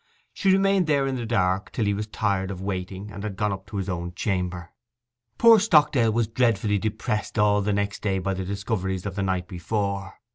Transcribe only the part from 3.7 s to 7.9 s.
his own chamber. Poor Stockdale was dreadfully depressed all the